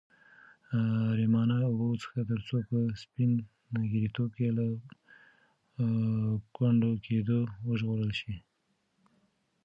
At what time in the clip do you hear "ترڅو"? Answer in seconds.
2.29-2.57